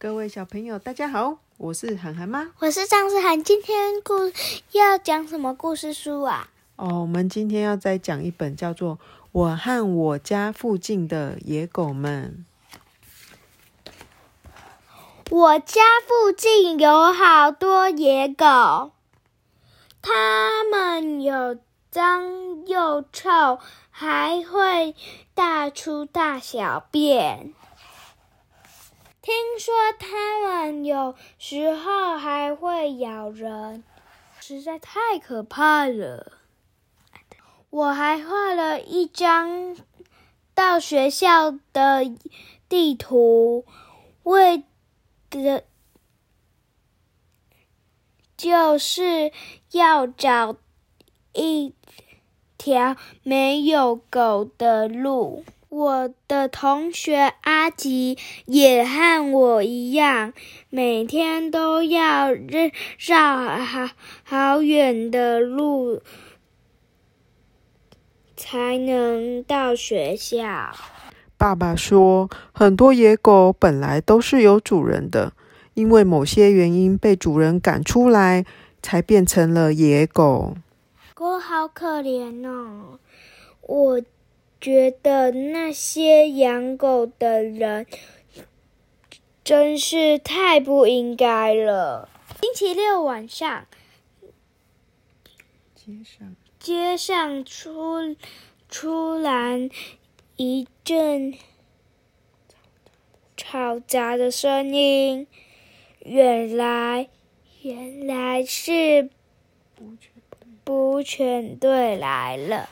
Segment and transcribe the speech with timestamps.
[0.00, 2.52] 各位小朋友，大家好，我是涵涵妈。
[2.60, 4.30] 我是张思涵，今天故
[4.70, 6.48] 要讲什么故事书啊？
[6.76, 8.94] 哦，我们今天要再讲一本叫做
[9.32, 12.44] 《我和我家附近的野狗们》。
[15.30, 18.92] 我家附近有好多野狗，
[20.00, 21.58] 它们有
[21.90, 23.58] 脏又臭，
[23.90, 24.94] 还会
[25.34, 27.52] 大出大小便。
[29.28, 33.84] 听说它们有时候还会咬人，
[34.40, 36.32] 实在太可怕了。
[37.68, 39.76] 我还画了一张
[40.54, 42.10] 到学校的
[42.70, 43.66] 地图，
[44.22, 44.64] 为
[45.28, 45.62] 的
[48.34, 49.30] 就是
[49.72, 50.56] 要找
[51.34, 51.74] 一
[52.56, 55.44] 条没有狗的路。
[55.70, 60.32] 我的同学阿吉也和我一样，
[60.70, 63.90] 每天都要绕好
[64.24, 66.00] 好远的路
[68.34, 70.74] 才能到学校。
[71.36, 75.34] 爸爸说，很多野狗本来都是有主人的，
[75.74, 78.46] 因为某些原因被主人赶出来，
[78.82, 80.56] 才变成了野狗。
[81.12, 82.98] 狗好可怜哦，
[83.60, 84.02] 我。
[84.60, 87.86] 觉得那些养狗的人
[89.44, 92.08] 真是太不应该了。
[92.40, 93.66] 星期六晚上，
[95.74, 98.16] 街上街上出
[98.68, 99.70] 突然
[100.36, 101.34] 一阵
[103.36, 105.26] 嘈杂的声音，
[106.00, 107.08] 原来
[107.62, 109.08] 原来是
[110.64, 112.68] 捕犬队来了。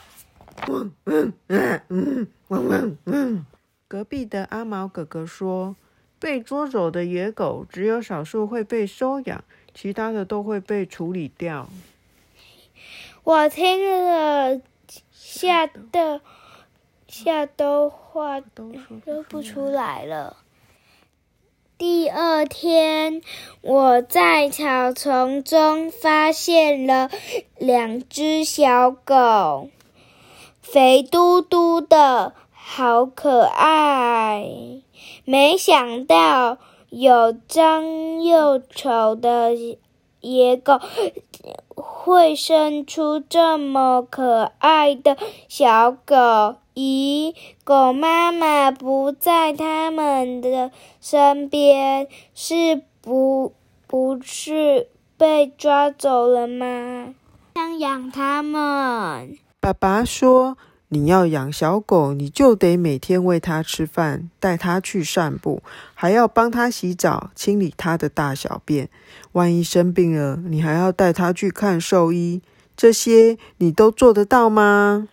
[0.68, 3.46] 嗯嗯嗯嗯嗯嗯
[3.88, 5.76] 隔壁的阿毛哥哥说
[6.18, 11.68] ：“被捉走的野狗只有少数会被收养，其他的都会被处理掉。
[13.22, 14.60] ”我听了，
[15.12, 16.20] 吓得
[17.06, 18.72] 吓都话都
[19.04, 20.38] 说不出来了。
[21.78, 23.20] 第二天，
[23.60, 27.10] 我在草丛中发现了
[27.58, 29.68] 两只小狗。
[30.68, 34.44] 肥嘟嘟的，好可爱！
[35.24, 36.58] 没想到
[36.90, 39.52] 有脏又丑的
[40.20, 40.80] 野狗
[41.76, 45.16] 会生出这么可爱的
[45.48, 46.56] 小狗。
[46.74, 53.54] 咦，狗妈妈不在他们的身边，是不
[53.86, 57.14] 不是被抓走了吗？
[57.54, 59.38] 想养它们。
[59.66, 60.56] 爸爸说
[60.90, 65.60] ：“你要养小狗，你就得每天喂它吃饭，带它去散步，
[65.92, 68.88] 还要帮它洗澡、清理它的大小便。
[69.32, 72.40] 万一生病了，你还要带它去看兽医。
[72.76, 75.08] 这些你都做得到吗？”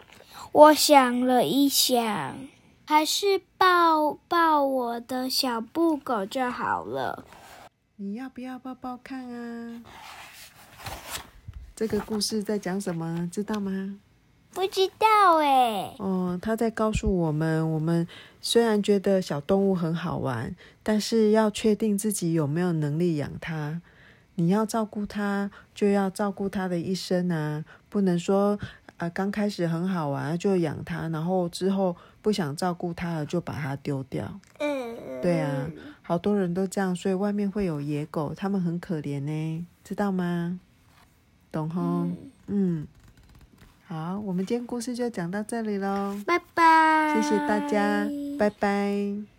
[0.54, 2.38] 我想了一想，
[2.86, 7.26] 还是抱抱我的小布狗就好了。
[7.96, 9.82] 你要不要抱抱看啊？
[11.76, 13.28] 这个故事在讲什么？
[13.32, 13.96] 知道吗？
[14.54, 15.96] 不知道哎。
[15.98, 18.08] 哦，他在告诉我们：我们
[18.40, 23.82] 虽然觉得小动物很好玩，但是要确定自己有没有能力养它。
[24.36, 27.64] 你要照顾它，就要照顾它的一生啊！
[27.90, 28.58] 不能说
[28.98, 34.40] 啊，刚开始很好玩就养它，然后之后不想照顾它了就把它丢掉。
[34.60, 35.70] 嗯，对啊，
[36.02, 40.60] 好多人都这样，所以外面会有野狗，它们很可怜呢，知道吗？
[41.52, 42.08] 懂吼？
[42.48, 42.88] 嗯。
[43.94, 48.08] 好，我们今天故事就讲到这里喽，拜拜，谢谢大家，
[48.40, 49.33] 拜拜。